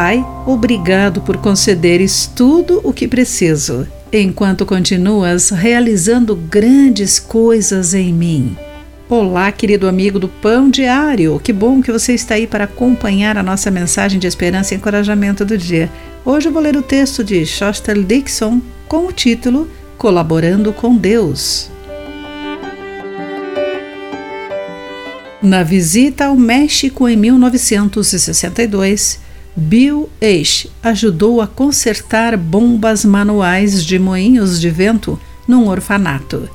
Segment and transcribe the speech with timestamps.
[0.00, 8.56] Pai, obrigado por concederes tudo o que preciso, enquanto continuas realizando grandes coisas em mim.
[9.08, 11.40] Olá, querido amigo do Pão Diário.
[11.42, 15.44] Que bom que você está aí para acompanhar a nossa mensagem de esperança e encorajamento
[15.44, 15.90] do dia.
[16.24, 21.72] Hoje eu vou ler o texto de Shostel Dixon com o título Colaborando com Deus.
[25.42, 29.26] Na visita ao México em 1962,
[29.58, 35.18] Bill Eish ajudou a consertar bombas manuais de moinhos de vento
[35.48, 36.48] num orfanato.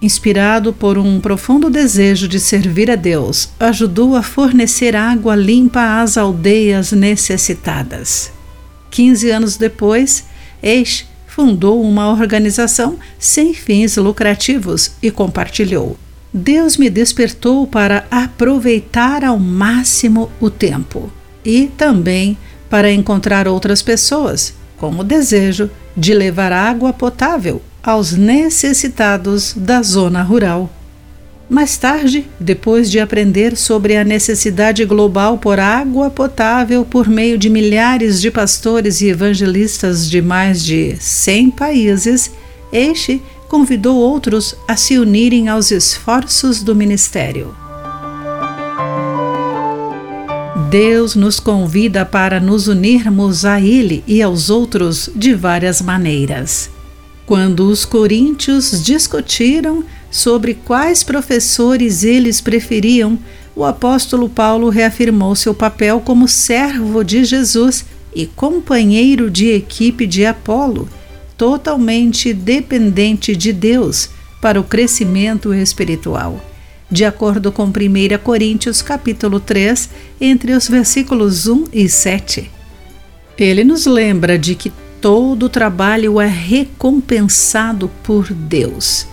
[0.00, 6.16] Inspirado por um profundo desejo de servir a Deus, ajudou a fornecer água limpa às
[6.16, 8.30] aldeias necessitadas.
[8.88, 10.24] Quinze anos depois,
[10.62, 15.98] Eish fundou uma organização sem fins lucrativos e compartilhou.
[16.32, 21.10] Deus me despertou para aproveitar ao máximo o tempo
[21.44, 22.36] e também
[22.68, 30.22] para encontrar outras pessoas com o desejo de levar água potável aos necessitados da zona
[30.22, 30.70] rural.
[31.48, 37.48] Mais tarde, depois de aprender sobre a necessidade global por água potável por meio de
[37.48, 42.30] milhares de pastores e evangelistas de mais de 100 países,
[42.70, 47.67] este convidou outros a se unirem aos esforços do ministério.
[50.70, 56.68] Deus nos convida para nos unirmos a Ele e aos outros de várias maneiras.
[57.24, 63.18] Quando os coríntios discutiram sobre quais professores eles preferiam,
[63.56, 70.26] o apóstolo Paulo reafirmou seu papel como servo de Jesus e companheiro de equipe de
[70.26, 70.86] Apolo,
[71.38, 76.47] totalmente dependente de Deus para o crescimento espiritual.
[76.90, 77.72] De acordo com 1
[78.22, 82.50] Coríntios capítulo 3, entre os versículos 1 e 7.
[83.36, 89.06] Ele nos lembra de que todo trabalho é recompensado por Deus.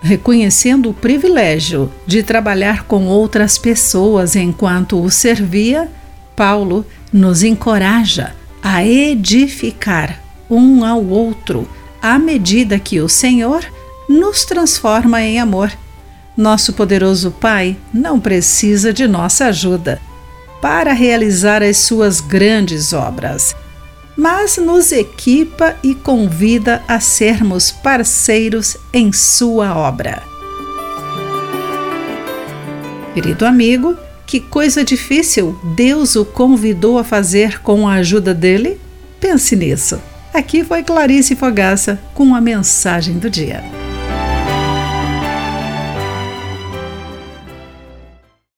[0.00, 5.90] Reconhecendo o privilégio de trabalhar com outras pessoas enquanto o servia,
[6.36, 11.68] Paulo nos encoraja a edificar um ao outro
[12.00, 13.64] à medida que o Senhor
[14.08, 15.72] nos transforma em amor.
[16.38, 20.00] Nosso poderoso Pai não precisa de nossa ajuda
[20.62, 23.54] para realizar as suas grandes obras
[24.18, 30.24] mas nos equipa e convida a sermos parceiros em sua obra.
[33.14, 33.96] Querido amigo,
[34.26, 38.80] que coisa difícil Deus o convidou a fazer com a ajuda dele?
[39.20, 40.00] Pense nisso.
[40.34, 43.62] Aqui foi Clarice Fogaça com a mensagem do dia.